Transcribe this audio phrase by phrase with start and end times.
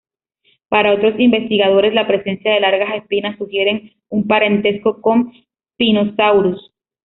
[0.67, 5.31] Para otros investigadores, la presencia de largas espinas sugieren un parentesco con
[5.73, 6.73] "Spinosaurus".